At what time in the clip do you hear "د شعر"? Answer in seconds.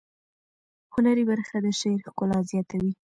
1.63-1.99